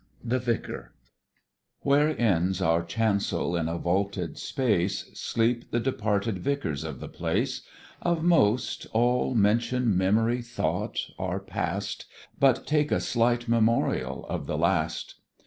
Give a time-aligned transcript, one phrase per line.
[0.23, 0.93] THE VICAR.
[1.81, 7.61] WHERE ends our chancel in a vaulted space, Sleep the departed Vicars of the place;
[8.01, 12.07] Of most, all mention, memory, thought are past
[12.39, 15.19] But take a slight memorial of the last.